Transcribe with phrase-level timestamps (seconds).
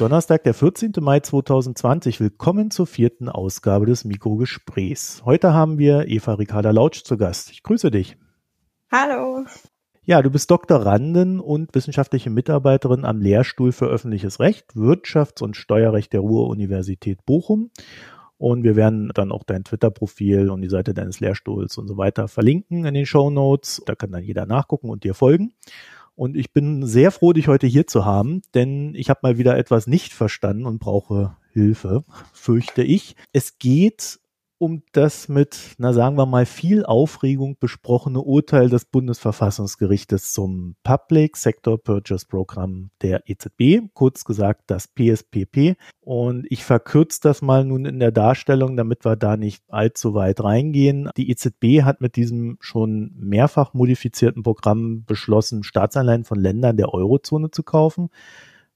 [0.00, 0.92] Ist Donnerstag, der 14.
[1.00, 2.20] Mai 2020.
[2.20, 5.26] Willkommen zur vierten Ausgabe des Mikrogesprächs.
[5.26, 7.50] Heute haben wir Eva Ricarda Lautsch zu Gast.
[7.50, 8.16] Ich grüße dich.
[8.90, 9.44] Hallo.
[10.02, 16.14] Ja, du bist Doktorandin und wissenschaftliche Mitarbeiterin am Lehrstuhl für öffentliches Recht, Wirtschafts- und Steuerrecht
[16.14, 17.70] der Ruhr-Universität Bochum.
[18.38, 22.26] Und wir werden dann auch dein Twitter-Profil und die Seite deines Lehrstuhls und so weiter
[22.26, 23.82] verlinken in den Show Notes.
[23.84, 25.52] Da kann dann jeder nachgucken und dir folgen.
[26.20, 29.56] Und ich bin sehr froh, dich heute hier zu haben, denn ich habe mal wieder
[29.56, 33.16] etwas nicht verstanden und brauche Hilfe, fürchte ich.
[33.32, 34.20] Es geht
[34.60, 41.38] um das mit, na sagen wir mal, viel Aufregung besprochene Urteil des Bundesverfassungsgerichtes zum Public
[41.38, 45.76] Sector Purchase Program der EZB, kurz gesagt das PSPP.
[46.02, 50.44] Und ich verkürze das mal nun in der Darstellung, damit wir da nicht allzu weit
[50.44, 51.08] reingehen.
[51.16, 57.50] Die EZB hat mit diesem schon mehrfach modifizierten Programm beschlossen, Staatsanleihen von Ländern der Eurozone
[57.50, 58.10] zu kaufen.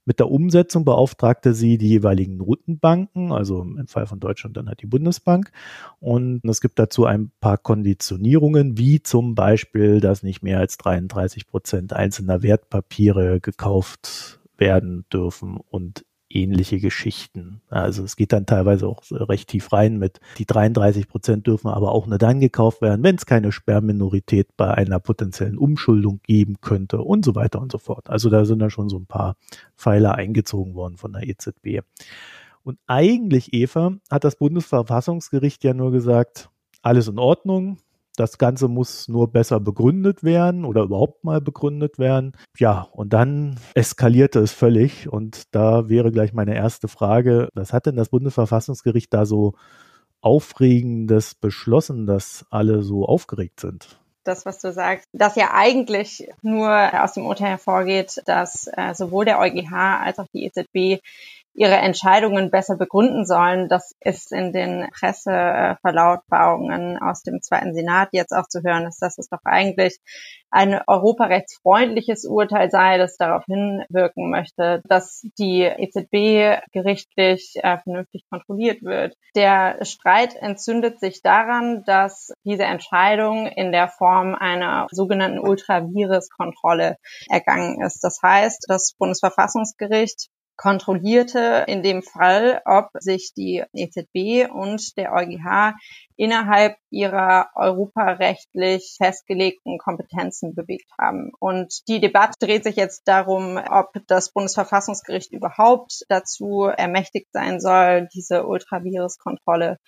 [0.06, 4.82] Mit der Umsetzung beauftragte sie die jeweiligen Notenbanken, also im Fall von Deutschland dann halt
[4.82, 5.50] die Bundesbank.
[5.98, 11.46] Und es gibt dazu ein paar Konditionierungen, wie zum Beispiel, dass nicht mehr als 33
[11.46, 17.60] Prozent einzelner Wertpapiere gekauft werden dürfen und ähnliche Geschichten.
[17.68, 21.92] Also es geht dann teilweise auch recht tief rein mit, die 33 Prozent dürfen aber
[21.92, 27.00] auch nur dann gekauft werden, wenn es keine Sperrminorität bei einer potenziellen Umschuldung geben könnte
[27.00, 28.10] und so weiter und so fort.
[28.10, 29.36] Also da sind dann schon so ein paar
[29.76, 31.80] Pfeiler eingezogen worden von der EZB.
[32.62, 36.48] Und eigentlich, Eva, hat das Bundesverfassungsgericht ja nur gesagt,
[36.82, 37.78] alles in Ordnung,
[38.16, 42.32] das Ganze muss nur besser begründet werden oder überhaupt mal begründet werden.
[42.58, 45.08] Ja, und dann eskalierte es völlig.
[45.08, 49.54] Und da wäre gleich meine erste Frage, was hat denn das Bundesverfassungsgericht da so
[50.20, 53.98] Aufregendes beschlossen, dass alle so aufgeregt sind?
[54.24, 56.70] das, was du sagst, dass ja eigentlich nur
[57.02, 61.02] aus dem Urteil hervorgeht, dass äh, sowohl der EuGH als auch die EZB
[61.54, 63.68] ihre Entscheidungen besser begründen sollen.
[63.68, 69.16] Das ist in den Presseverlautbarungen aus dem Zweiten Senat jetzt auch zu hören, dass das
[69.18, 69.98] ist doch eigentlich
[70.50, 78.82] ein europarechtsfreundliches Urteil sei, das darauf hinwirken möchte, dass die EZB gerichtlich äh, vernünftig kontrolliert
[78.82, 79.16] wird.
[79.34, 86.98] Der Streit entzündet sich daran, dass diese Entscheidung in der Form einer sogenannten Ultravirus-Kontrolle
[87.28, 88.04] ergangen ist.
[88.04, 95.74] Das heißt, das Bundesverfassungsgericht kontrollierte in dem Fall, ob sich die EZB und der EuGH
[96.16, 101.32] innerhalb ihrer europarechtlich festgelegten Kompetenzen bewegt haben.
[101.38, 108.08] Und die Debatte dreht sich jetzt darum, ob das Bundesverfassungsgericht überhaupt dazu ermächtigt sein soll,
[108.14, 109.78] diese Ultraviruskontrolle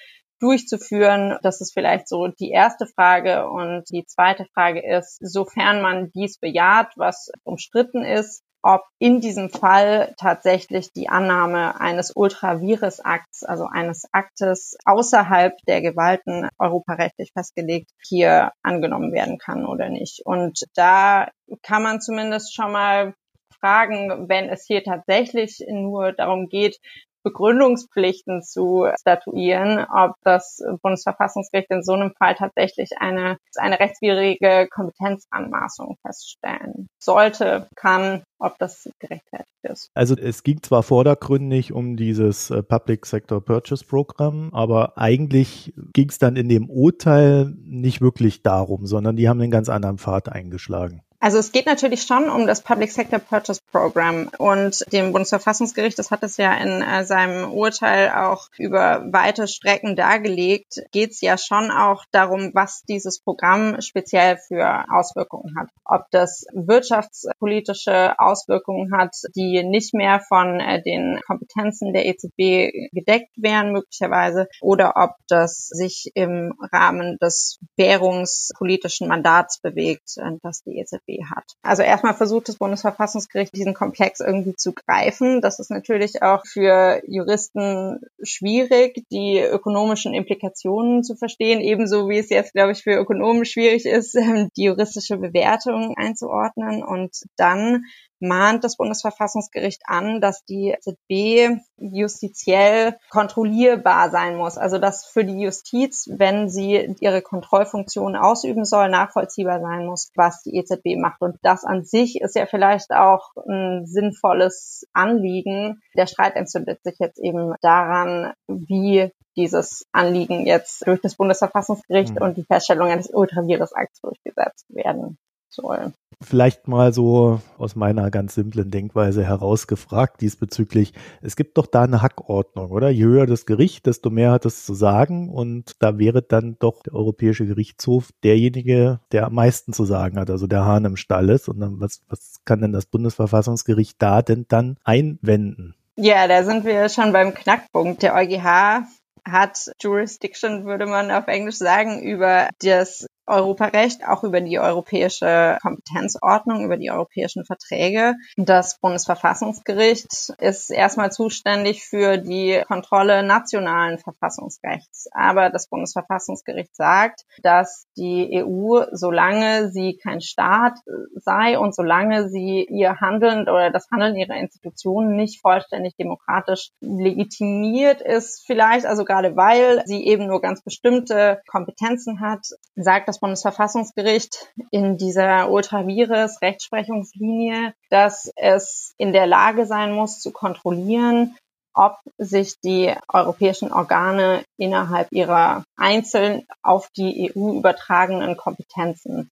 [0.40, 1.38] durchzuführen.
[1.42, 3.48] Das ist vielleicht so die erste Frage.
[3.48, 9.48] Und die zweite Frage ist, sofern man dies bejaht, was umstritten ist, ob in diesem
[9.48, 18.50] Fall tatsächlich die Annahme eines Ultravirus-Akts, also eines Aktes außerhalb der Gewalten europarechtlich festgelegt, hier
[18.64, 20.22] angenommen werden kann oder nicht.
[20.24, 21.28] Und da
[21.62, 23.14] kann man zumindest schon mal
[23.60, 26.80] fragen, wenn es hier tatsächlich nur darum geht,
[27.26, 35.96] Begründungspflichten zu statuieren, ob das Bundesverfassungsgericht in so einem Fall tatsächlich eine, eine rechtswidrige Kompetenzanmaßung
[36.06, 39.90] feststellen sollte, kann, ob das gerechtfertigt ist.
[39.94, 46.08] Also es ging zwar vordergründig um dieses äh, Public Sector Purchase Program, aber eigentlich ging
[46.08, 50.28] es dann in dem Urteil nicht wirklich darum, sondern die haben einen ganz anderen Pfad
[50.30, 51.02] eingeschlagen.
[51.18, 56.10] Also es geht natürlich schon um das Public Sector Purchase Program und dem Bundesverfassungsgericht, das
[56.10, 61.38] hat es ja in äh, seinem Urteil auch über weite Strecken dargelegt, geht es ja
[61.38, 65.68] schon auch darum, was dieses Programm speziell für Auswirkungen hat.
[65.84, 73.30] Ob das wirtschaftspolitische Auswirkungen hat, die nicht mehr von äh, den Kompetenzen der EZB gedeckt
[73.36, 80.78] wären möglicherweise, oder ob das sich im Rahmen des währungspolitischen Mandats bewegt, äh, das die
[80.78, 81.44] EZB hat.
[81.62, 85.40] Also erstmal versucht das Bundesverfassungsgericht diesen Komplex irgendwie zu greifen.
[85.40, 92.30] Das ist natürlich auch für Juristen schwierig, die ökonomischen Implikationen zu verstehen, ebenso wie es
[92.30, 94.14] jetzt, glaube ich, für Ökonomen schwierig ist,
[94.56, 96.82] die juristische Bewertung einzuordnen.
[96.82, 97.84] Und dann
[98.20, 104.56] mahnt das Bundesverfassungsgericht an, dass die EZB justiziell kontrollierbar sein muss.
[104.58, 110.42] Also dass für die Justiz, wenn sie ihre Kontrollfunktion ausüben soll, nachvollziehbar sein muss, was
[110.42, 111.20] die EZB macht.
[111.20, 115.82] Und das an sich ist ja vielleicht auch ein sinnvolles Anliegen.
[115.96, 122.22] Der Streit entzündet sich jetzt eben daran, wie dieses Anliegen jetzt durch das Bundesverfassungsgericht mhm.
[122.22, 125.18] und die Feststellung eines Ultravirus-Akts durchgesetzt werden
[125.48, 125.92] soll.
[126.22, 130.94] Vielleicht mal so aus meiner ganz simplen Denkweise herausgefragt diesbezüglich.
[131.20, 132.88] Es gibt doch da eine Hackordnung, oder?
[132.88, 135.28] Je höher das Gericht, desto mehr hat es zu sagen.
[135.28, 140.30] Und da wäre dann doch der Europäische Gerichtshof derjenige, der am meisten zu sagen hat,
[140.30, 141.48] also der Hahn im Stall ist.
[141.48, 145.74] Und dann, was, was kann denn das Bundesverfassungsgericht da denn dann einwenden?
[145.96, 148.02] Ja, da sind wir schon beim Knackpunkt.
[148.02, 148.86] Der EuGH
[149.26, 156.64] hat Jurisdiction, würde man auf Englisch sagen, über das Europarecht, auch über die europäische Kompetenzordnung,
[156.64, 158.14] über die europäischen Verträge.
[158.36, 165.08] Das Bundesverfassungsgericht ist erstmal zuständig für die Kontrolle nationalen Verfassungsrechts.
[165.12, 170.78] Aber das Bundesverfassungsgericht sagt, dass die EU, solange sie kein Staat
[171.14, 178.00] sei und solange sie ihr Handeln oder das Handeln ihrer Institutionen nicht vollständig demokratisch legitimiert
[178.00, 182.46] ist, vielleicht, also gerade weil sie eben nur ganz bestimmte Kompetenzen hat,
[182.76, 190.32] sagt das das Bundesverfassungsgericht in dieser Ultravirus-Rechtsprechungslinie, dass es in der Lage sein muss, zu
[190.32, 191.34] kontrollieren,
[191.72, 199.30] ob sich die europäischen Organe innerhalb ihrer einzeln auf die EU übertragenen Kompetenzen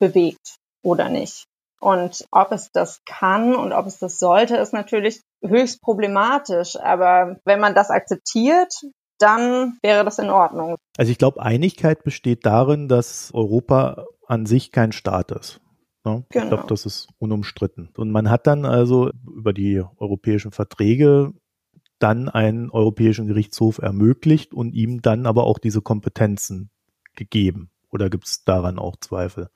[0.00, 1.46] bewegt oder nicht.
[1.80, 6.76] Und ob es das kann und ob es das sollte, ist natürlich höchst problematisch.
[6.76, 8.72] Aber wenn man das akzeptiert,
[9.22, 10.76] dann wäre das in Ordnung.
[10.96, 15.60] Also ich glaube, Einigkeit besteht darin, dass Europa an sich kein Staat ist.
[16.04, 16.24] Ne?
[16.28, 16.44] Genau.
[16.44, 17.90] Ich glaube, das ist unumstritten.
[17.96, 21.32] Und man hat dann also über die europäischen Verträge
[21.98, 26.70] dann einen europäischen Gerichtshof ermöglicht und ihm dann aber auch diese Kompetenzen
[27.14, 27.70] gegeben.
[27.90, 29.50] Oder gibt es daran auch Zweifel?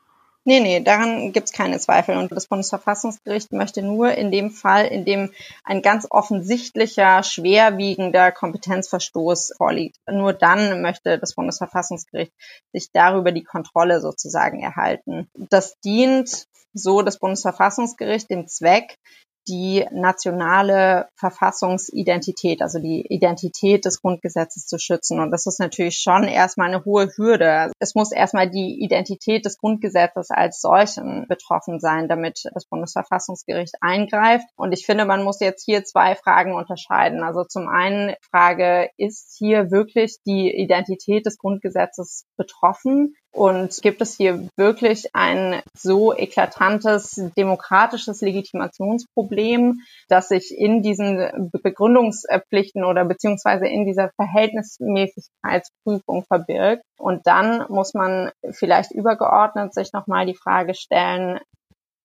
[0.49, 2.17] Nee, nee, daran gibt's keine Zweifel.
[2.17, 5.33] Und das Bundesverfassungsgericht möchte nur in dem Fall, in dem
[5.65, 12.33] ein ganz offensichtlicher, schwerwiegender Kompetenzverstoß vorliegt, nur dann möchte das Bundesverfassungsgericht
[12.73, 15.29] sich darüber die Kontrolle sozusagen erhalten.
[15.35, 18.99] Das dient, so das Bundesverfassungsgericht, dem Zweck,
[19.49, 25.21] die nationale Verfassungsidentität, also die Identität des Grundgesetzes zu schützen.
[25.21, 27.71] Und das ist natürlich schon erstmal eine hohe Hürde.
[27.79, 34.47] Es muss erstmal die Identität des Grundgesetzes als solchen betroffen sein, damit das Bundesverfassungsgericht eingreift.
[34.57, 37.23] Und ich finde, man muss jetzt hier zwei Fragen unterscheiden.
[37.23, 43.15] Also zum einen Frage, ist hier wirklich die Identität des Grundgesetzes betroffen?
[43.37, 52.83] Und gibt es hier wirklich ein so eklatantes demokratisches Legitimationsproblem, das sich in diesen Begründungspflichten
[52.83, 56.83] oder beziehungsweise in dieser Verhältnismäßigkeitsprüfung verbirgt?
[56.99, 61.39] Und dann muss man vielleicht übergeordnet sich nochmal die Frage stellen,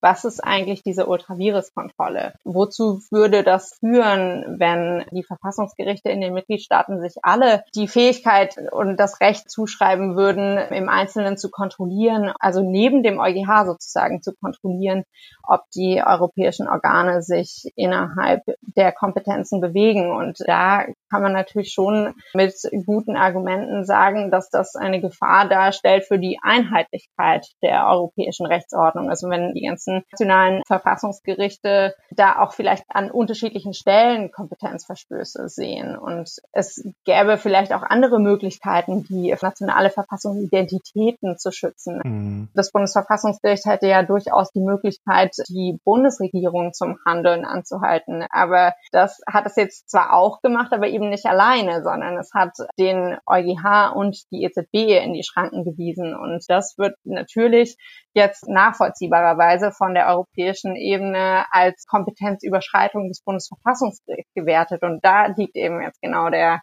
[0.02, 2.34] was ist eigentlich diese Ultravirus-Kontrolle?
[2.44, 8.98] Wozu würde das führen, wenn die Verfassungsgerichte in den Mitgliedstaaten sich alle die Fähigkeit und
[8.98, 15.04] das Recht zuschreiben würden, im Einzelnen zu kontrollieren, also neben dem EuGH sozusagen zu kontrollieren,
[15.44, 20.12] ob die europäischen Organe sich innerhalb der Kompetenzen bewegen.
[20.12, 26.06] Und da kann man natürlich schon mit guten Argumenten sagen, dass das eine Gefahr darstellt
[26.06, 29.10] für die Einheitlichkeit der europäischen Rechtsordnung.
[29.10, 35.98] Also wenn die ganzen ganzen nationalen Verfassungsgerichte da auch vielleicht an unterschiedlichen Stellen Kompetenzverstöße sehen.
[35.98, 42.02] Und es gäbe vielleicht auch andere Möglichkeiten, die nationale Verfassungsidentitäten zu schützen.
[42.04, 42.50] Mhm.
[42.54, 48.26] Das Bundesverfassungsgericht hätte ja durchaus die Möglichkeit, die Bundesregierung zum Handeln anzuhalten.
[48.30, 52.56] Aber das hat es jetzt zwar auch gemacht, aber eben nicht alleine, sondern es hat
[52.80, 56.16] den EuGH und die EZB in die Schranken gewiesen.
[56.16, 57.78] Und das wird natürlich
[58.14, 64.84] jetzt nachvollziehbarerweise von der europäischen Ebene als Kompetenzüberschreitung des Bundesverfassungsgerichts gewertet.
[64.84, 66.62] Und da liegt eben jetzt genau der,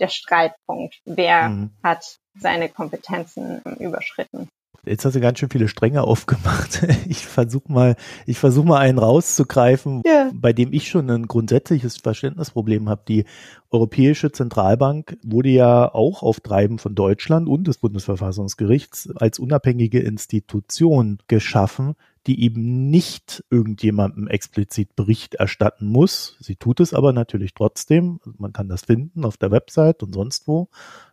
[0.00, 1.00] der Streitpunkt.
[1.04, 1.70] Wer mhm.
[1.82, 4.48] hat seine Kompetenzen überschritten?
[4.88, 6.86] Jetzt hast du ganz schön viele Stränge aufgemacht.
[7.08, 10.30] Ich versuche mal, ich versuche mal einen rauszugreifen, ja.
[10.34, 13.02] bei dem ich schon ein grundsätzliches Verständnisproblem habe.
[13.08, 13.24] Die
[13.70, 21.18] Europäische Zentralbank wurde ja auch auf Treiben von Deutschland und des Bundesverfassungsgerichts als unabhängige Institution
[21.28, 21.94] geschaffen,
[22.28, 26.36] die eben nicht irgendjemandem explizit Bericht erstatten muss.
[26.40, 28.20] Sie tut es aber natürlich trotzdem.
[28.36, 30.68] Man kann das finden auf der Website und sonst wo.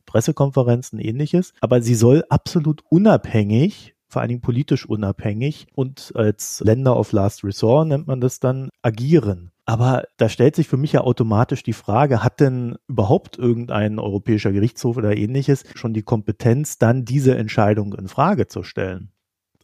[0.05, 1.53] Pressekonferenzen, ähnliches.
[1.61, 7.43] Aber sie soll absolut unabhängig vor allen Dingen politisch unabhängig und als Länder of Last
[7.43, 9.51] Resort nennt man das dann agieren.
[9.65, 14.53] Aber da stellt sich für mich ja automatisch die Frage, hat denn überhaupt irgendein europäischer
[14.53, 19.11] Gerichtshof oder ähnliches schon die Kompetenz, dann diese Entscheidung in Frage zu stellen?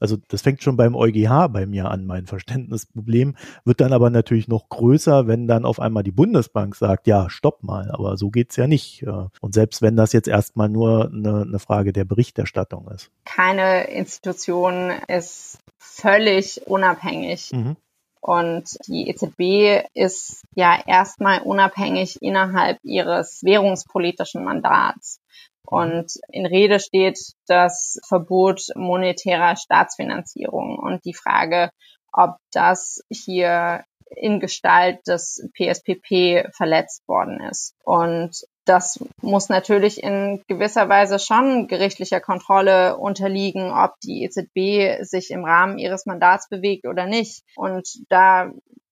[0.02, 4.48] Also das fängt schon beim EuGH bei mir an, mein Verständnisproblem, wird dann aber natürlich
[4.48, 8.56] noch größer, wenn dann auf einmal die Bundesbank sagt, ja, stopp mal, aber so geht's
[8.56, 9.06] ja nicht.
[9.40, 13.12] Und selbst wenn das jetzt erstmal nur eine, eine Frage der Berichterstattung ist.
[13.26, 17.52] Keine Institution ist völlig unabhängig.
[17.54, 17.78] Mhm.
[18.22, 25.20] Und die EZB ist ja erstmal unabhängig innerhalb ihres währungspolitischen Mandats.
[25.66, 31.72] Und in Rede steht das Verbot monetärer Staatsfinanzierung und die Frage,
[32.12, 33.84] ob das hier
[34.16, 37.74] in Gestalt des PSPP verletzt worden ist.
[37.84, 45.32] Und das muss natürlich in gewisser Weise schon gerichtlicher Kontrolle unterliegen, ob die EZB sich
[45.32, 47.44] im Rahmen ihres Mandats bewegt oder nicht.
[47.56, 48.52] Und da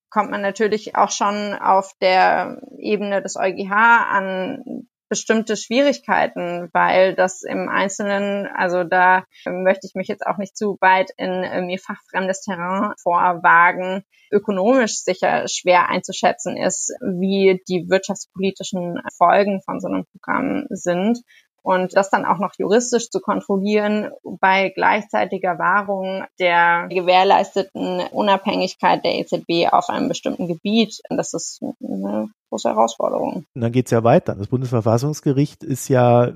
[0.09, 7.41] kommt man natürlich auch schon auf der Ebene des EuGH an bestimmte Schwierigkeiten, weil das
[7.41, 11.79] im Einzelnen, also da möchte ich mich jetzt auch nicht zu weit in äh, mir
[11.79, 20.05] fachfremdes Terrain vorwagen, ökonomisch sicher schwer einzuschätzen ist, wie die wirtschaftspolitischen Folgen von so einem
[20.05, 21.19] Programm sind.
[21.61, 29.15] Und das dann auch noch juristisch zu kontrollieren bei gleichzeitiger Wahrung der gewährleisteten Unabhängigkeit der
[29.19, 33.45] EZB auf einem bestimmten Gebiet, das ist eine große Herausforderung.
[33.53, 34.35] Und dann geht es ja weiter.
[34.35, 36.31] Das Bundesverfassungsgericht ist ja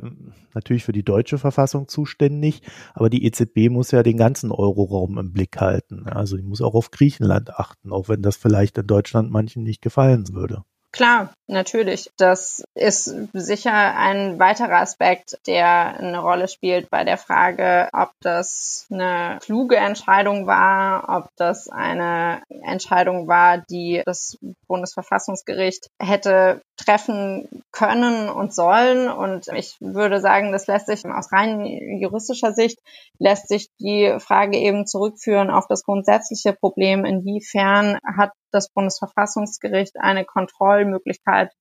[0.53, 2.61] natürlich für die deutsche Verfassung zuständig,
[2.93, 6.07] aber die EZB muss ja den ganzen Euroraum im Blick halten.
[6.07, 9.81] Also die muss auch auf Griechenland achten, auch wenn das vielleicht in Deutschland manchen nicht
[9.81, 10.63] gefallen würde.
[10.93, 12.11] Klar, natürlich.
[12.17, 18.85] Das ist sicher ein weiterer Aspekt, der eine Rolle spielt bei der Frage, ob das
[18.91, 28.29] eine kluge Entscheidung war, ob das eine Entscheidung war, die das Bundesverfassungsgericht hätte treffen können
[28.29, 29.09] und sollen.
[29.09, 31.65] Und ich würde sagen, das lässt sich aus rein
[31.99, 32.77] juristischer Sicht,
[33.17, 40.25] lässt sich die Frage eben zurückführen auf das grundsätzliche Problem, inwiefern hat das Bundesverfassungsgericht eine
[40.25, 41.51] Kontrollmöglichkeit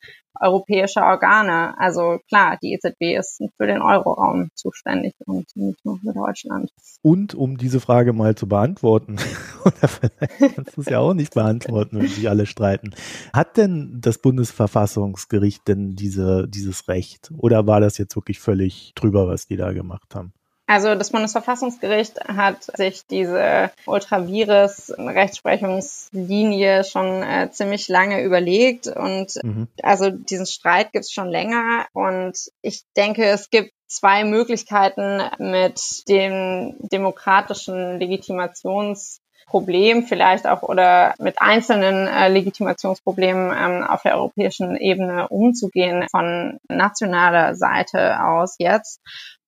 [0.40, 1.75] europäischer Organe.
[1.78, 6.70] Also klar, die EZB ist für den Euroraum zuständig und nicht nur für Deutschland.
[7.02, 9.16] Und um diese Frage mal zu beantworten,
[10.54, 12.94] kannst du es ja auch nicht beantworten, wenn sich alle streiten.
[13.32, 17.30] Hat denn das Bundesverfassungsgericht denn diese, dieses Recht?
[17.37, 20.32] Oder war das jetzt wirklich völlig drüber, was die da gemacht haben?
[20.72, 29.68] Also das Bundesverfassungsgericht hat sich diese Ultravirus-Rechtsprechungslinie schon äh, ziemlich lange überlegt und mhm.
[29.82, 36.08] also diesen Streit gibt es schon länger und ich denke, es gibt zwei Möglichkeiten mit
[36.08, 44.76] dem demokratischen Legitimations Problem vielleicht auch oder mit einzelnen äh, Legitimationsproblemen ähm, auf der europäischen
[44.76, 49.02] Ebene umzugehen von nationaler Seite aus jetzt.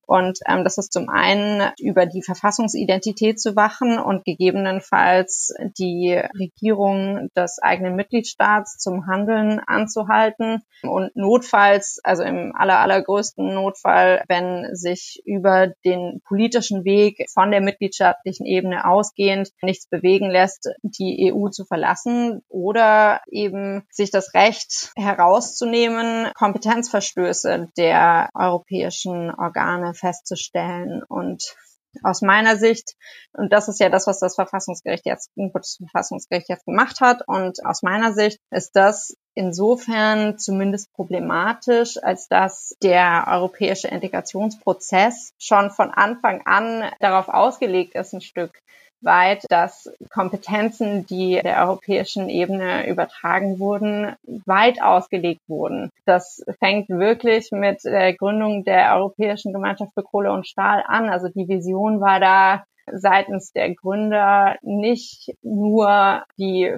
[0.06, 7.28] Und ähm, das ist zum einen über die Verfassungsidentität zu wachen und gegebenenfalls die Regierung
[7.36, 10.62] des eigenen Mitgliedstaats zum Handeln anzuhalten.
[10.82, 17.60] Und notfalls, also im aller, allergrößten Notfall, wenn sich über den politischen Weg von der
[17.60, 24.92] mitgliedstaatlichen Ebene ausgehend nichts bewegen lässt, die EU zu verlassen oder eben sich das Recht
[24.96, 31.02] herauszunehmen, Kompetenzverstöße der europäischen Organe festzustellen.
[31.02, 31.56] Und
[32.02, 32.96] aus meiner Sicht,
[33.32, 37.64] und das ist ja das, was das Verfassungsgericht jetzt, das Verfassungsgericht jetzt gemacht hat, und
[37.64, 45.90] aus meiner Sicht ist das insofern zumindest problematisch, als dass der europäische Integrationsprozess schon von
[45.90, 48.60] Anfang an darauf ausgelegt ist, ein Stück
[49.00, 54.14] weit, dass Kompetenzen, die der europäischen Ebene übertragen wurden,
[54.46, 55.90] weit ausgelegt wurden.
[56.04, 61.08] Das fängt wirklich mit der Gründung der Europäischen Gemeinschaft für Kohle und Stahl an.
[61.08, 66.76] Also die Vision war da seitens der Gründer nicht nur die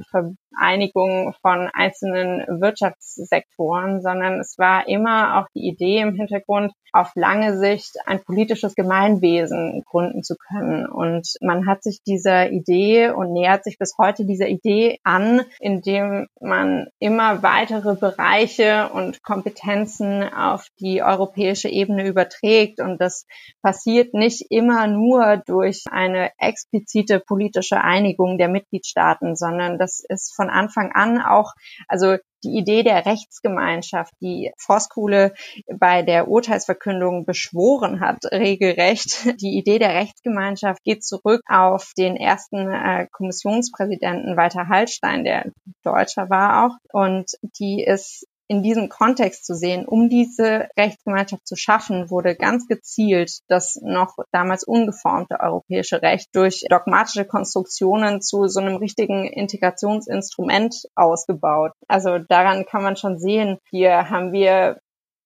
[0.56, 7.58] Vereinigung von einzelnen Wirtschaftssektoren, sondern es war immer auch die Idee im Hintergrund, auf lange
[7.58, 10.86] Sicht ein politisches Gemeinwesen gründen zu können.
[10.86, 16.26] Und man hat sich dieser Idee und nähert sich bis heute dieser Idee an, indem
[16.40, 22.80] man immer weitere Bereiche und Kompetenzen auf die europäische Ebene überträgt.
[22.80, 23.26] Und das
[23.62, 30.50] passiert nicht immer nur durch eine explizite politische Einigung der Mitgliedstaaten, sondern das ist von
[30.50, 31.52] Anfang an auch,
[31.88, 35.34] also die Idee der Rechtsgemeinschaft, die Voskuhle
[35.78, 39.40] bei der Urteilsverkündung beschworen hat, regelrecht.
[39.40, 45.50] Die Idee der Rechtsgemeinschaft geht zurück auf den ersten äh, Kommissionspräsidenten Walter Hallstein, der
[45.82, 46.76] Deutscher war auch.
[46.92, 52.68] Und die ist in diesem Kontext zu sehen, um diese Rechtsgemeinschaft zu schaffen, wurde ganz
[52.68, 60.86] gezielt das noch damals ungeformte europäische Recht durch dogmatische Konstruktionen zu so einem richtigen Integrationsinstrument
[60.94, 61.72] ausgebaut.
[61.88, 64.78] Also daran kann man schon sehen, hier haben wir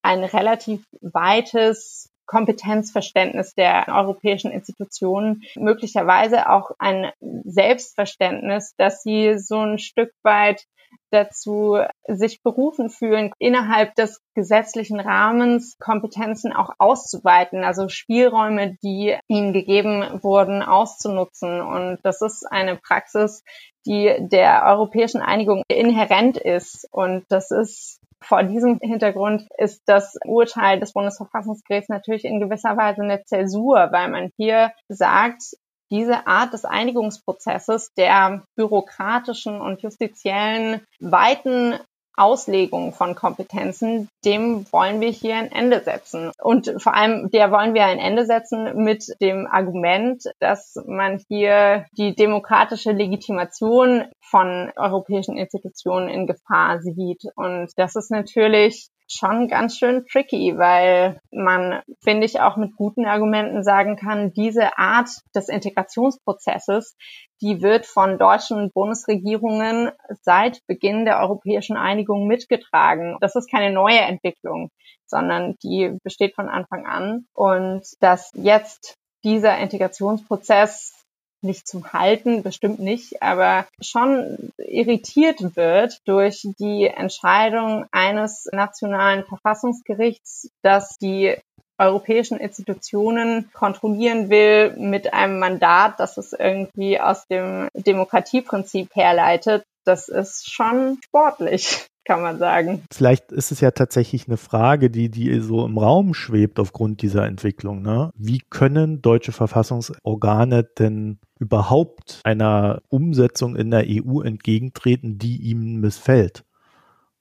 [0.02, 7.10] ein relativ weites Kompetenzverständnis der europäischen Institutionen, möglicherweise auch ein
[7.44, 10.64] Selbstverständnis, dass sie so ein Stück weit
[11.10, 11.78] dazu
[12.16, 20.20] sich berufen fühlen, innerhalb des gesetzlichen Rahmens Kompetenzen auch auszuweiten, also Spielräume, die ihnen gegeben
[20.22, 21.60] wurden, auszunutzen.
[21.60, 23.42] Und das ist eine Praxis,
[23.86, 26.88] die der europäischen Einigung inhärent ist.
[26.90, 33.02] Und das ist vor diesem Hintergrund ist das Urteil des Bundesverfassungsgerichts natürlich in gewisser Weise
[33.02, 35.42] eine Zäsur, weil man hier sagt,
[35.90, 41.78] diese Art des Einigungsprozesses der bürokratischen und justiziellen weiten
[42.20, 46.30] Auslegung von Kompetenzen, dem wollen wir hier ein Ende setzen.
[46.42, 51.86] Und vor allem der wollen wir ein Ende setzen mit dem Argument, dass man hier
[51.96, 57.24] die demokratische Legitimation von europäischen Institutionen in Gefahr sieht.
[57.34, 63.06] Und das ist natürlich schon ganz schön tricky, weil man, finde ich, auch mit guten
[63.06, 66.96] Argumenten sagen kann, diese Art des Integrationsprozesses,
[67.40, 69.90] die wird von deutschen Bundesregierungen
[70.22, 73.16] seit Beginn der europäischen Einigung mitgetragen.
[73.20, 74.70] Das ist keine neue Entwicklung,
[75.06, 77.26] sondern die besteht von Anfang an.
[77.34, 80.99] Und dass jetzt dieser Integrationsprozess
[81.42, 90.50] nicht zum Halten, bestimmt nicht, aber schon irritiert wird durch die Entscheidung eines nationalen Verfassungsgerichts,
[90.62, 91.36] dass die
[91.78, 99.64] europäischen Institutionen kontrollieren will mit einem Mandat, das es irgendwie aus dem Demokratieprinzip herleitet.
[99.84, 102.82] Das ist schon sportlich kann man sagen.
[102.90, 107.26] Vielleicht ist es ja tatsächlich eine Frage, die, die so im Raum schwebt aufgrund dieser
[107.26, 107.82] Entwicklung.
[107.82, 108.10] Ne?
[108.16, 116.44] Wie können deutsche Verfassungsorgane denn überhaupt einer Umsetzung in der EU entgegentreten, die ihnen missfällt?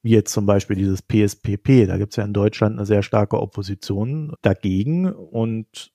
[0.02, 1.86] Wie jetzt zum Beispiel dieses PSPP.
[1.86, 5.92] Da gibt es ja in Deutschland eine sehr starke Opposition dagegen und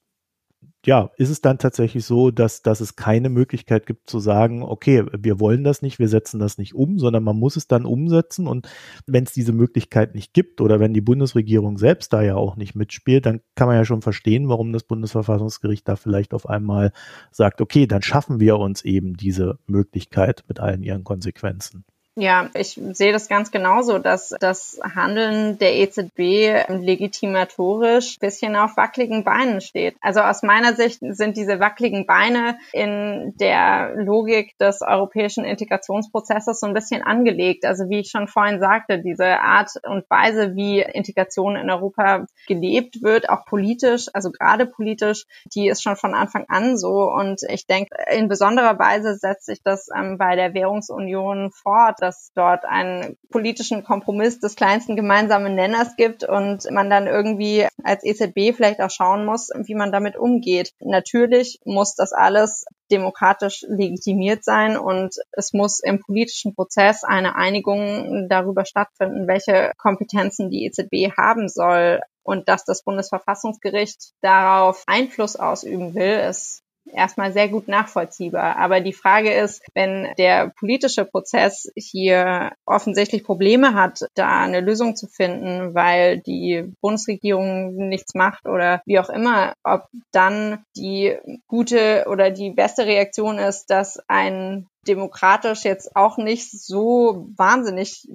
[0.86, 5.04] ja, ist es dann tatsächlich so, dass, dass es keine Möglichkeit gibt zu sagen, okay,
[5.12, 8.46] wir wollen das nicht, wir setzen das nicht um, sondern man muss es dann umsetzen.
[8.46, 8.68] Und
[9.04, 12.76] wenn es diese Möglichkeit nicht gibt oder wenn die Bundesregierung selbst da ja auch nicht
[12.76, 16.92] mitspielt, dann kann man ja schon verstehen, warum das Bundesverfassungsgericht da vielleicht auf einmal
[17.32, 21.84] sagt, okay, dann schaffen wir uns eben diese Möglichkeit mit allen ihren Konsequenzen.
[22.18, 29.22] Ja, ich sehe das ganz genauso, dass das Handeln der EZB legitimatorisch bisschen auf wackeligen
[29.22, 29.96] Beinen steht.
[30.00, 36.66] Also aus meiner Sicht sind diese wackeligen Beine in der Logik des europäischen Integrationsprozesses so
[36.66, 37.66] ein bisschen angelegt.
[37.66, 43.02] Also wie ich schon vorhin sagte, diese Art und Weise, wie Integration in Europa gelebt
[43.02, 47.12] wird, auch politisch, also gerade politisch, die ist schon von Anfang an so.
[47.12, 52.30] Und ich denke, in besonderer Weise setzt sich das ähm, bei der Währungsunion fort dass
[52.34, 58.54] dort einen politischen Kompromiss des kleinsten gemeinsamen Nenners gibt und man dann irgendwie als EZB
[58.54, 60.72] vielleicht auch schauen muss, wie man damit umgeht.
[60.78, 68.28] Natürlich muss das alles demokratisch legitimiert sein und es muss im politischen Prozess eine Einigung
[68.28, 72.00] darüber stattfinden, welche Kompetenzen die EZB haben soll.
[72.22, 78.56] Und dass das Bundesverfassungsgericht darauf Einfluss ausüben will, ist erstmal sehr gut nachvollziehbar.
[78.56, 84.96] Aber die Frage ist, wenn der politische Prozess hier offensichtlich Probleme hat, da eine Lösung
[84.96, 92.06] zu finden, weil die Bundesregierung nichts macht oder wie auch immer, ob dann die gute
[92.08, 98.08] oder die beste Reaktion ist, dass ein demokratisch jetzt auch nicht so wahnsinnig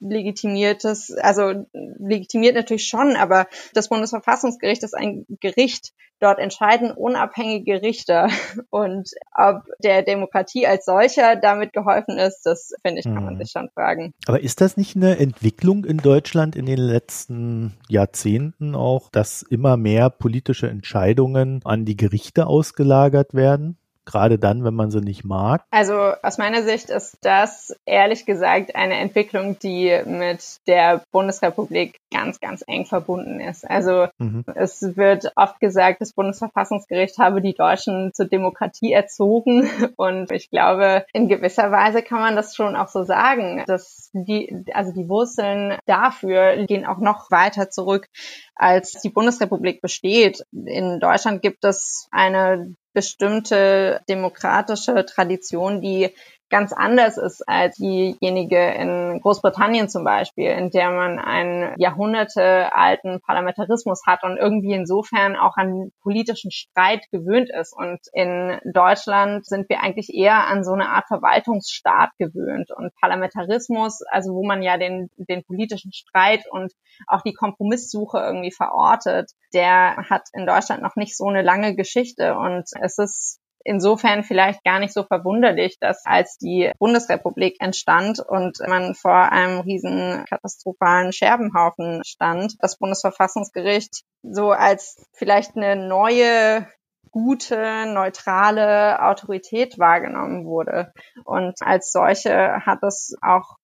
[0.00, 5.92] legitimiertes, also legitimiert natürlich schon, aber das Bundesverfassungsgericht ist ein Gericht.
[6.20, 8.28] Dort entscheiden unabhängige Richter.
[8.70, 13.38] Und ob der Demokratie als solcher damit geholfen ist, das finde ich, kann man hm.
[13.38, 14.12] sich schon fragen.
[14.26, 19.76] Aber ist das nicht eine Entwicklung in Deutschland in den letzten Jahrzehnten auch, dass immer
[19.76, 23.78] mehr politische Entscheidungen an die Gerichte ausgelagert werden?
[24.08, 25.62] Gerade dann, wenn man sie nicht mag?
[25.70, 32.40] Also aus meiner Sicht ist das ehrlich gesagt eine Entwicklung, die mit der Bundesrepublik ganz,
[32.40, 33.68] ganz eng verbunden ist.
[33.68, 34.44] Also mhm.
[34.54, 41.04] es wird oft gesagt, das Bundesverfassungsgericht habe die Deutschen zur Demokratie erzogen und ich glaube,
[41.12, 45.76] in gewisser Weise kann man das schon auch so sagen, dass die, also die Wurzeln
[45.84, 48.08] dafür gehen auch noch weiter zurück,
[48.54, 50.44] als die Bundesrepublik besteht.
[50.52, 56.12] In Deutschland gibt es eine bestimmte demokratische Tradition, die
[56.50, 64.02] ganz anders ist als diejenige in Großbritannien zum Beispiel, in der man einen jahrhundertealten Parlamentarismus
[64.06, 67.74] hat und irgendwie insofern auch an politischen Streit gewöhnt ist.
[67.76, 74.00] Und in Deutschland sind wir eigentlich eher an so eine Art Verwaltungsstaat gewöhnt und Parlamentarismus,
[74.10, 76.72] also wo man ja den, den politischen Streit und
[77.06, 82.36] auch die Kompromisssuche irgendwie verortet, der hat in Deutschland noch nicht so eine lange Geschichte
[82.36, 88.58] und es ist insofern vielleicht gar nicht so verwunderlich, dass als die Bundesrepublik entstand und
[88.66, 96.66] man vor einem riesen katastrophalen Scherbenhaufen stand, das Bundesverfassungsgericht so als vielleicht eine neue
[97.10, 100.92] gute, neutrale Autorität wahrgenommen wurde.
[101.24, 103.56] Und als solche hat es auch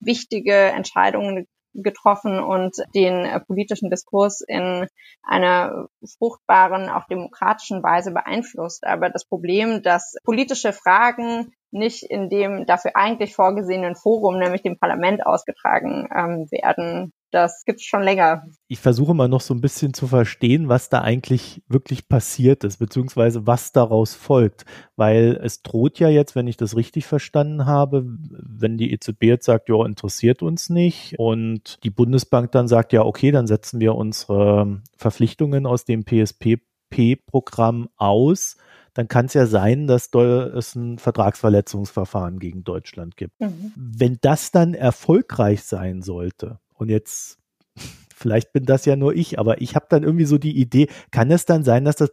[0.00, 4.86] wichtige Entscheidungen getroffen und den äh, politischen Diskurs in
[5.22, 8.84] einer fruchtbaren, auch demokratischen Weise beeinflusst.
[8.86, 14.78] Aber das Problem, dass politische Fragen nicht in dem dafür eigentlich vorgesehenen Forum, nämlich dem
[14.78, 18.46] Parlament, ausgetragen ähm, werden, das gibt's schon länger.
[18.68, 22.76] Ich versuche mal noch so ein bisschen zu verstehen, was da eigentlich wirklich passiert ist,
[22.76, 24.64] beziehungsweise was daraus folgt.
[24.96, 29.46] Weil es droht ja jetzt, wenn ich das richtig verstanden habe, wenn die EZB jetzt
[29.46, 33.94] sagt, ja, interessiert uns nicht und die Bundesbank dann sagt, ja, okay, dann setzen wir
[33.94, 38.56] unsere Verpflichtungen aus dem PSPP-Programm aus,
[38.94, 43.40] dann kann es ja sein, dass es ein Vertragsverletzungsverfahren gegen Deutschland gibt.
[43.40, 43.72] Mhm.
[43.74, 47.38] Wenn das dann erfolgreich sein sollte, und jetzt
[48.14, 51.32] Vielleicht bin das ja nur ich, aber ich habe dann irgendwie so die Idee, kann
[51.32, 52.12] es dann sein, dass das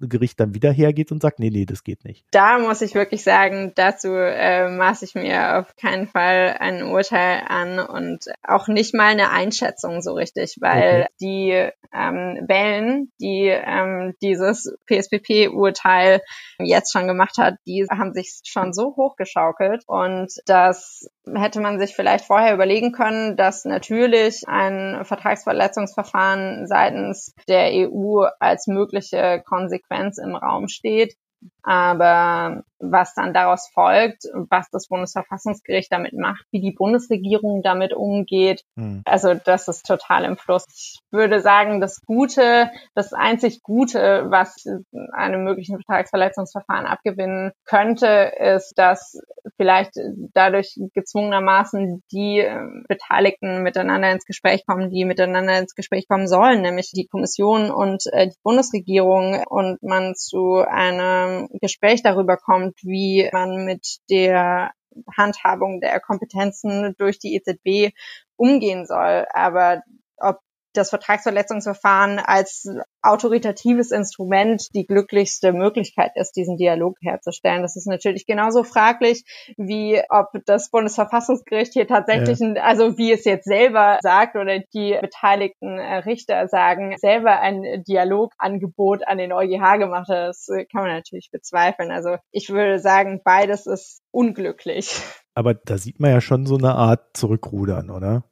[0.00, 2.24] Bundesverfassungsgericht dann wieder hergeht und sagt, nee, nee, das geht nicht?
[2.30, 7.42] Da muss ich wirklich sagen, dazu äh, maße ich mir auf keinen Fall ein Urteil
[7.48, 11.08] an und auch nicht mal eine Einschätzung so richtig, weil okay.
[11.20, 16.20] die ähm, Wellen, die ähm, dieses PSPP-Urteil
[16.58, 21.94] jetzt schon gemacht hat, die haben sich schon so hochgeschaukelt und das hätte man sich
[21.94, 30.36] vielleicht vorher überlegen können, dass natürlich ein Vertragsverletzungsverfahren seitens der EU als mögliche Konsequenz im
[30.36, 31.16] Raum steht.
[31.62, 38.64] Aber was dann daraus folgt, was das Bundesverfassungsgericht damit macht, wie die Bundesregierung damit umgeht,
[38.74, 39.02] mhm.
[39.04, 40.64] also das ist total im Fluss.
[40.68, 44.64] Ich würde sagen, das Gute, das einzig Gute, was
[45.12, 49.20] einem möglichen Vertragsverletzungsverfahren abgewinnen könnte, ist, dass
[49.56, 49.92] vielleicht
[50.32, 56.62] dadurch gezwungenermaßen die äh, Beteiligten miteinander ins Gespräch kommen, die miteinander ins Gespräch kommen sollen,
[56.62, 63.28] nämlich die Kommission und äh, die Bundesregierung und man zu einem Gespräch darüber kommt, wie
[63.32, 64.72] man mit der
[65.16, 67.94] Handhabung der Kompetenzen durch die EZB
[68.36, 69.26] umgehen soll.
[69.32, 69.82] Aber
[70.16, 70.38] ob
[70.72, 72.68] das Vertragsverletzungsverfahren als
[73.02, 77.62] autoritatives Instrument die glücklichste Möglichkeit ist, diesen Dialog herzustellen.
[77.62, 79.24] Das ist natürlich genauso fraglich,
[79.56, 82.46] wie ob das Bundesverfassungsgericht hier tatsächlich, ja.
[82.46, 87.82] ein, also wie es jetzt selber sagt oder die beteiligten äh, Richter sagen, selber ein
[87.86, 90.28] Dialogangebot an den EuGH gemacht hat.
[90.28, 91.90] Das kann man natürlich bezweifeln.
[91.90, 95.00] Also ich würde sagen, beides ist unglücklich.
[95.34, 98.24] Aber da sieht man ja schon so eine Art Zurückrudern, oder?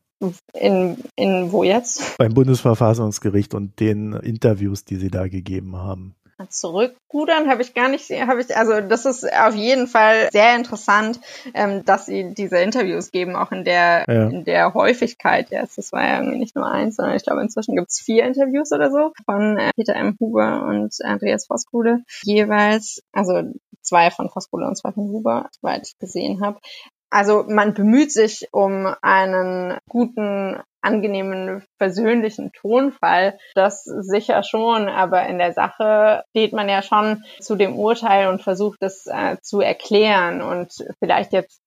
[0.52, 2.18] In, in wo jetzt?
[2.18, 6.16] Beim Bundesverfassungsgericht und den Interviews, die sie da gegeben haben.
[6.48, 11.20] Zurückrudern habe ich gar nicht, habe ich, also das ist auf jeden Fall sehr interessant,
[11.52, 14.28] ähm, dass sie diese Interviews geben, auch in der, ja.
[14.28, 15.78] in der Häufigkeit jetzt.
[15.78, 18.70] Das war ja irgendwie nicht nur eins, sondern ich glaube inzwischen gibt es vier Interviews
[18.70, 20.16] oder so von äh, Peter M.
[20.20, 23.42] Huber und Andreas Voskuhle jeweils, also
[23.82, 26.60] zwei von Voskuhle und zwei von Huber, soweit ich gesehen habe.
[27.10, 33.38] Also man bemüht sich um einen guten angenehmen, versöhnlichen Tonfall.
[33.54, 38.42] Das sicher schon, aber in der Sache steht man ja schon zu dem Urteil und
[38.42, 41.62] versucht es äh, zu erklären und vielleicht jetzt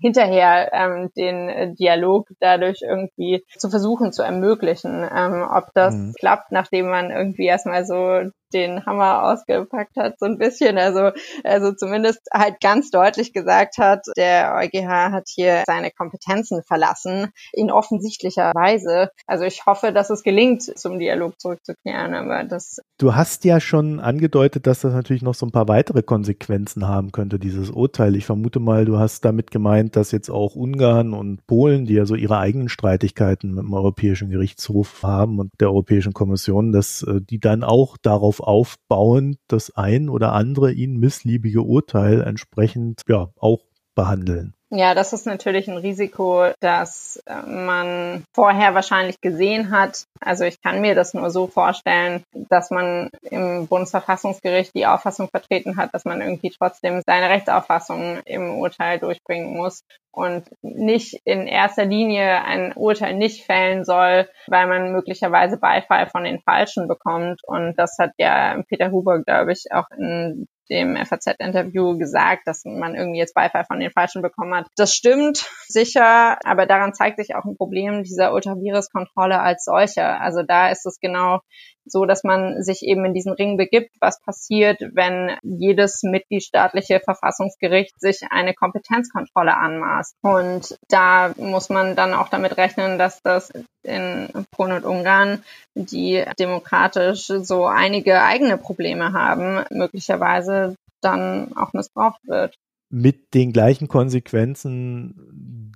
[0.00, 5.08] hinterher ähm, den Dialog dadurch irgendwie zu versuchen zu ermöglichen.
[5.10, 6.14] Ähm, ob das mhm.
[6.18, 10.78] klappt, nachdem man irgendwie erstmal so den Hammer ausgepackt hat, so ein bisschen.
[10.78, 11.10] Also,
[11.44, 17.70] also zumindest halt ganz deutlich gesagt hat, der EuGH hat hier seine Kompetenzen verlassen, in
[17.70, 19.10] offensichtlicher Weise.
[19.26, 22.80] Also ich hoffe, dass es gelingt, zum Dialog zurückzukehren, aber das.
[22.98, 27.12] Du hast ja schon angedeutet, dass das natürlich noch so ein paar weitere Konsequenzen haben
[27.12, 28.16] könnte, dieses Urteil.
[28.16, 32.06] Ich vermute mal, du hast damit gemeint, dass jetzt auch Ungarn und Polen, die ja
[32.06, 37.20] so ihre eigenen Streitigkeiten mit dem Europäischen Gerichtshof haben und der Europäischen Kommission, dass äh,
[37.20, 43.60] die dann auch darauf aufbauen, das ein oder andere ihnen missliebige Urteil entsprechend ja auch
[43.94, 44.54] behandeln.
[44.72, 50.04] Ja, das ist natürlich ein Risiko, das äh, man vorher wahrscheinlich gesehen hat.
[50.20, 55.76] Also ich kann mir das nur so vorstellen, dass man im Bundesverfassungsgericht die Auffassung vertreten
[55.76, 61.84] hat, dass man irgendwie trotzdem seine Rechtsauffassung im Urteil durchbringen muss und nicht in erster
[61.84, 67.40] Linie ein Urteil nicht fällen soll, weil man möglicherweise Beifall von den Falschen bekommt.
[67.44, 72.94] Und das hat ja Peter Huber, glaube ich, auch in dem FAZ-Interview gesagt, dass man
[72.94, 74.66] irgendwie jetzt Beifall von den Falschen bekommen hat.
[74.76, 80.04] Das stimmt sicher, aber daran zeigt sich auch ein Problem dieser Ultravirus-Kontrolle als solche.
[80.04, 81.40] Also da ist es genau
[81.84, 87.98] so, dass man sich eben in diesen Ring begibt, was passiert, wenn jedes mitgliedstaatliche Verfassungsgericht
[88.00, 90.14] sich eine Kompetenzkontrolle anmaßt.
[90.22, 93.50] Und da muss man dann auch damit rechnen, dass das
[93.82, 95.42] in Polen und Ungarn,
[95.74, 102.54] die demokratisch so einige eigene Probleme haben, möglicherweise dann auch missbraucht wird.
[102.92, 105.14] Mit den gleichen Konsequenzen,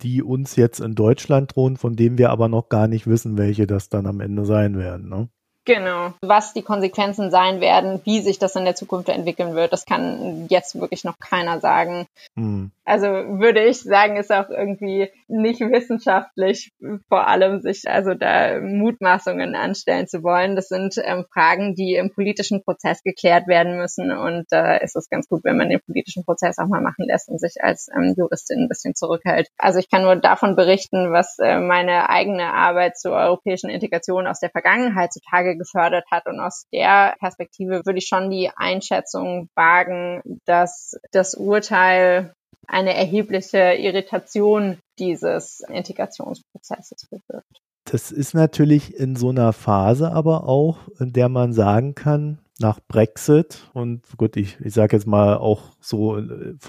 [0.03, 3.67] die uns jetzt in Deutschland drohen, von denen wir aber noch gar nicht wissen, welche
[3.67, 5.09] das dann am Ende sein werden.
[5.09, 5.29] Ne?
[5.64, 6.12] Genau.
[6.20, 10.46] Was die Konsequenzen sein werden, wie sich das in der Zukunft entwickeln wird, das kann
[10.48, 12.07] jetzt wirklich noch keiner sagen.
[12.35, 12.70] Mhm.
[12.85, 16.73] Also würde ich sagen, ist auch irgendwie nicht wissenschaftlich,
[17.09, 20.55] vor allem sich also da Mutmaßungen anstellen zu wollen.
[20.55, 24.12] Das sind ähm, Fragen, die im politischen Prozess geklärt werden müssen.
[24.12, 27.07] Und da äh, ist es ganz gut, wenn man den politischen Prozess auch mal machen
[27.07, 29.49] lässt und sich als ähm, Juristin ein bisschen zurückhält.
[29.57, 34.40] Also ich kann nur davon berichten, was äh, meine eigene Arbeit zur europäischen Integration aus
[34.40, 36.27] der Vergangenheit zutage gefördert hat.
[36.27, 42.35] Und aus der Perspektive würde ich schon die Einschätzung wagen, dass das Urteil
[42.66, 47.61] eine erhebliche Irritation dieses Integrationsprozesses bewirkt.
[47.85, 52.79] Das ist natürlich in so einer Phase aber auch, in der man sagen kann, nach
[52.87, 56.20] Brexit und gut, ich, ich sage jetzt mal auch so,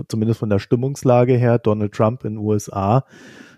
[0.08, 3.05] zumindest von der Stimmungslage her, Donald Trump in den USA,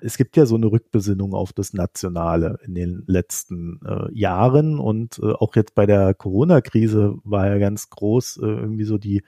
[0.01, 5.19] es gibt ja so eine Rückbesinnung auf das Nationale in den letzten äh, Jahren und
[5.19, 9.23] äh, auch jetzt bei der Corona-Krise war ja ganz groß äh, irgendwie so die äh,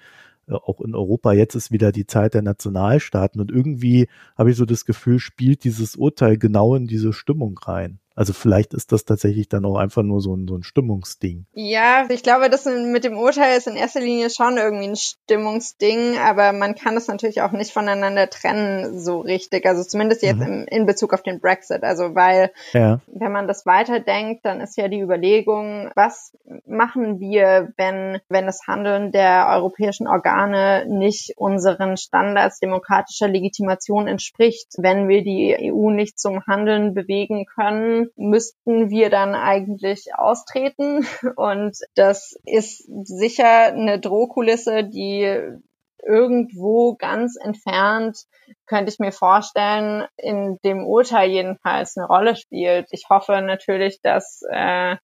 [0.52, 4.08] auch in Europa, jetzt ist wieder die Zeit der Nationalstaaten und irgendwie
[4.38, 8.00] habe ich so das Gefühl, spielt dieses Urteil genau in diese Stimmung rein.
[8.20, 11.46] Also vielleicht ist das tatsächlich dann auch einfach nur so ein, so ein Stimmungsding.
[11.54, 16.18] Ja, ich glaube, das mit dem Urteil ist in erster Linie schon irgendwie ein Stimmungsding,
[16.18, 19.66] aber man kann es natürlich auch nicht voneinander trennen so richtig.
[19.66, 20.66] Also zumindest jetzt mhm.
[20.68, 21.84] im, in Bezug auf den Brexit.
[21.84, 23.00] Also weil, ja.
[23.08, 26.36] wenn man das weiterdenkt, dann ist ja die Überlegung, was
[26.68, 34.74] machen wir, wenn, wenn das Handeln der europäischen Organe nicht unseren Standards demokratischer Legitimation entspricht,
[34.78, 41.06] wenn wir die EU nicht zum Handeln bewegen können, müssten wir dann eigentlich austreten.
[41.36, 45.60] Und das ist sicher eine Drohkulisse, die
[46.06, 48.26] irgendwo ganz entfernt,
[48.66, 52.88] könnte ich mir vorstellen, in dem Urteil jedenfalls eine Rolle spielt.
[52.92, 54.96] Ich hoffe natürlich, dass, äh,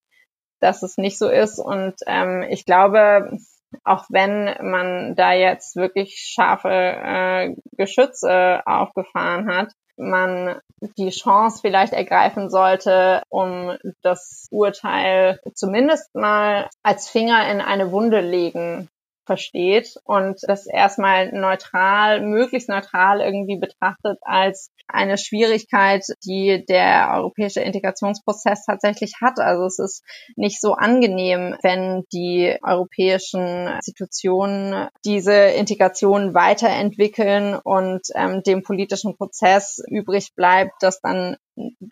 [0.61, 1.59] dass es nicht so ist.
[1.59, 3.37] Und ähm, ich glaube,
[3.83, 10.59] auch wenn man da jetzt wirklich scharfe äh, Geschütze aufgefahren hat, man
[10.97, 18.21] die Chance vielleicht ergreifen sollte, um das Urteil zumindest mal als Finger in eine Wunde
[18.21, 18.89] legen
[19.25, 27.61] versteht und das erstmal neutral, möglichst neutral irgendwie betrachtet als eine Schwierigkeit, die der europäische
[27.61, 29.39] Integrationsprozess tatsächlich hat.
[29.39, 30.03] Also es ist
[30.35, 39.81] nicht so angenehm, wenn die europäischen Institutionen diese Integration weiterentwickeln und ähm, dem politischen Prozess
[39.89, 41.37] übrig bleibt, dass dann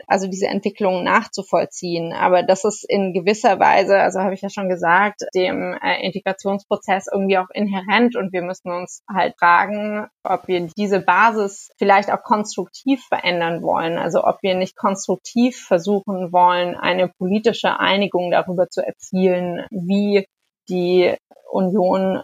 [0.08, 2.14] also diese Entwicklung nachzuvollziehen.
[2.14, 7.08] Aber das ist in gewisser Weise, also habe ich ja schon gesagt, dem äh, Integrationsprozess
[7.12, 12.24] irgendwie auch inhärent und wir müssen uns halt fragen, ob wir diese Basis vielleicht auch
[12.24, 13.98] konstruktiv verändern wollen.
[13.98, 20.26] Also ob wir nicht konstruktiv versuchen wollen, eine politische Einigung darüber zu erzielen, wie
[20.70, 21.16] die
[21.50, 22.22] Union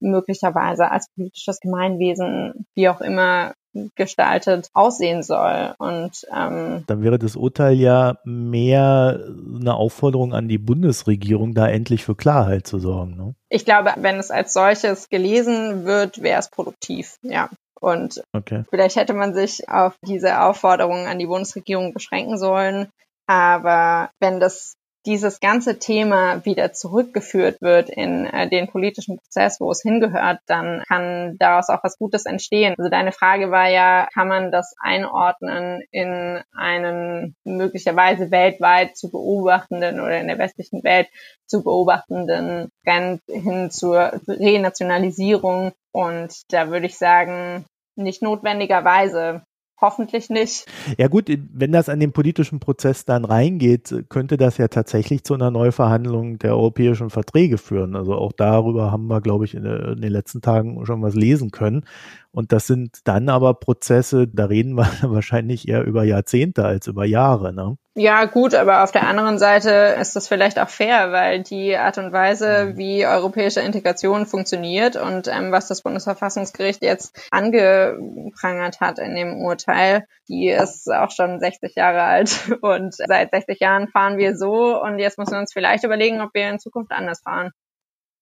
[0.00, 3.54] möglicherweise als politisches Gemeinwesen, wie auch immer
[3.94, 5.74] gestaltet aussehen soll.
[5.78, 9.20] Und ähm, dann wäre das Urteil ja mehr
[9.60, 13.16] eine Aufforderung an die Bundesregierung, da endlich für Klarheit zu sorgen.
[13.16, 13.34] Ne?
[13.48, 17.50] Ich glaube, wenn es als solches gelesen wird, wäre es produktiv, ja.
[17.80, 18.64] Und okay.
[18.70, 22.88] vielleicht hätte man sich auf diese Aufforderungen an die Bundesregierung beschränken sollen.
[23.26, 24.77] Aber wenn das
[25.08, 30.82] dieses ganze Thema wieder zurückgeführt wird in äh, den politischen Prozess, wo es hingehört, dann
[30.86, 32.74] kann daraus auch was Gutes entstehen.
[32.76, 39.98] Also deine Frage war ja, kann man das einordnen in einen möglicherweise weltweit zu beobachtenden
[40.00, 41.08] oder in der westlichen Welt
[41.46, 45.72] zu beobachtenden Trend hin zur Renationalisierung.
[45.90, 47.64] Und da würde ich sagen,
[47.96, 49.42] nicht notwendigerweise.
[49.80, 50.66] Hoffentlich nicht.
[50.96, 55.34] Ja gut, wenn das an den politischen Prozess dann reingeht, könnte das ja tatsächlich zu
[55.34, 57.94] einer Neuverhandlung der europäischen Verträge führen.
[57.94, 61.84] Also auch darüber haben wir, glaube ich, in, den letzten Tagen schon was lesen können.
[62.32, 67.04] Und das sind dann aber Prozesse, da reden wir wahrscheinlich eher über Jahrzehnte als über
[67.04, 67.52] Jahre.
[67.52, 67.78] Ne?
[68.00, 71.98] Ja, gut, aber auf der anderen Seite ist das vielleicht auch fair, weil die Art
[71.98, 72.76] und Weise, mhm.
[72.76, 80.04] wie europäische Integration funktioniert und ähm, was das Bundesverfassungsgericht jetzt angeprangert hat in dem Urteil,
[80.28, 85.00] die ist auch schon 60 Jahre alt und seit 60 Jahren fahren wir so und
[85.00, 87.50] jetzt müssen wir uns vielleicht überlegen, ob wir in Zukunft anders fahren.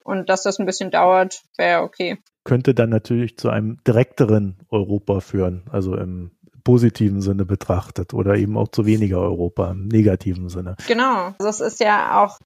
[0.02, 2.16] Und dass das ein bisschen dauert, wäre okay.
[2.44, 6.30] Könnte dann natürlich zu einem direkteren Europa führen, also im
[6.66, 10.74] positiven Sinne betrachtet oder eben auch zu weniger Europa im negativen Sinne.
[10.88, 11.33] Genau.
[11.38, 12.40] Also es ist ja auch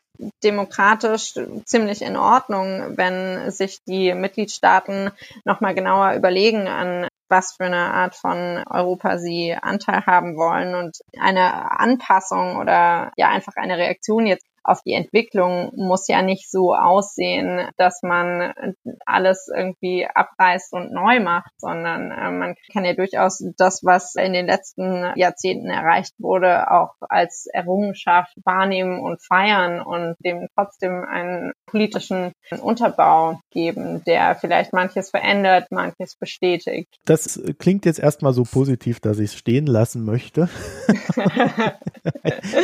[0.45, 5.11] demokratisch ziemlich in Ordnung, wenn sich die Mitgliedstaaten
[5.47, 10.99] nochmal genauer überlegen, an was für eine Art von Europa sie Anteil haben wollen und
[11.19, 16.75] eine Anpassung oder ja einfach eine Reaktion jetzt auf die Entwicklung muss ja nicht so
[16.75, 18.53] aussehen, dass man
[19.07, 24.33] alles irgendwie abreißt und neu macht, sondern äh, man kann ja durchaus das, was in
[24.33, 31.53] den letzten Jahrzehnten erreicht wurde, auch als Errungenschaft wahrnehmen und feiern und dem trotzdem einen
[31.67, 36.89] politischen Unterbau geben, der vielleicht manches verändert, manches bestätigt.
[37.05, 40.49] Das klingt jetzt erstmal so positiv, dass ich es stehen lassen möchte.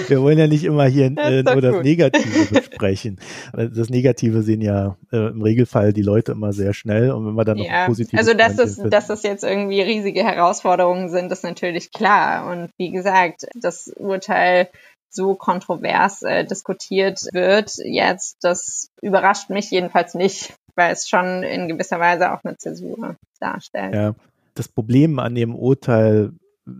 [0.08, 3.20] Wir wollen ja nicht immer hier äh, nur das Negative besprechen.
[3.52, 7.44] Das Negative sehen ja äh, im Regelfall die Leute immer sehr schnell und wenn wir
[7.44, 8.18] dann ja, noch positiv.
[8.18, 12.50] Also dass es, dass das jetzt irgendwie riesige Herausforderungen sind, ist natürlich klar.
[12.50, 14.68] Und wie gesagt, das Urteil
[15.08, 21.68] so kontrovers äh, diskutiert wird jetzt, das überrascht mich jedenfalls nicht, weil es schon in
[21.68, 23.94] gewisser Weise auch eine Zäsur darstellt.
[23.94, 24.14] Ja.
[24.54, 26.32] Das Problem an dem Urteil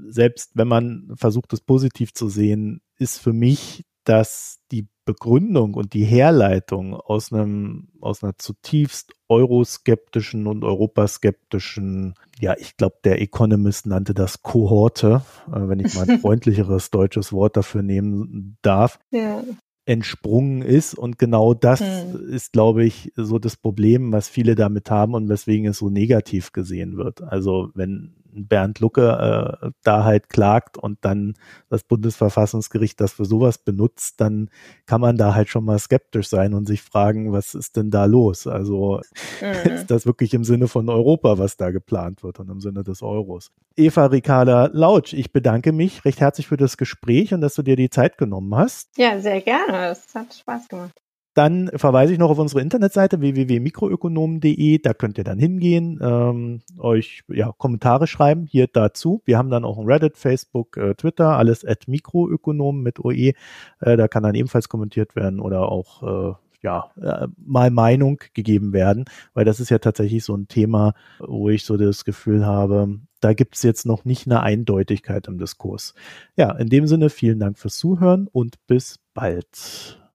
[0.09, 5.95] selbst wenn man versucht, es positiv zu sehen, ist für mich, dass die Begründung und
[5.95, 13.87] die Herleitung aus einem, aus einer zutiefst euroskeptischen und europaskeptischen, ja, ich glaube, der Economist
[13.87, 19.43] nannte das Kohorte, äh, wenn ich mal ein freundlicheres deutsches Wort dafür nehmen darf, ja.
[19.87, 20.95] entsprungen ist.
[20.95, 22.29] Und genau das hm.
[22.31, 26.51] ist, glaube ich, so das Problem, was viele damit haben und weswegen es so negativ
[26.51, 27.23] gesehen wird.
[27.23, 31.35] Also wenn Bernd Lucke äh, da halt klagt und dann
[31.69, 34.51] das Bundesverfassungsgericht das für sowas benutzt, dann
[34.87, 38.05] kann man da halt schon mal skeptisch sein und sich fragen, was ist denn da
[38.05, 38.47] los?
[38.47, 39.01] Also
[39.41, 39.71] mhm.
[39.71, 43.03] ist das wirklich im Sinne von Europa, was da geplant wird und im Sinne des
[43.03, 43.51] Euros?
[43.77, 47.77] Eva Ricarda Lautsch, ich bedanke mich recht herzlich für das Gespräch und dass du dir
[47.77, 48.97] die Zeit genommen hast.
[48.97, 49.89] Ja, sehr gerne.
[49.89, 50.95] Es hat Spaß gemacht.
[51.37, 54.79] Dann verweise ich noch auf unsere Internetseite www.mikroökonomen.de.
[54.79, 59.21] Da könnt ihr dann hingehen, ähm, euch ja, Kommentare schreiben hier dazu.
[59.27, 63.35] Wir haben dann auch ein Reddit, Facebook, äh, Twitter, alles at Mikroökonomen mit OE.
[63.81, 68.73] Äh, da kann dann ebenfalls kommentiert werden oder auch äh, ja, äh, mal Meinung gegeben
[68.73, 72.99] werden, weil das ist ja tatsächlich so ein Thema, wo ich so das Gefühl habe,
[73.21, 75.93] da gibt es jetzt noch nicht eine Eindeutigkeit im Diskurs.
[76.35, 79.99] Ja, in dem Sinne vielen Dank fürs Zuhören und bis bald.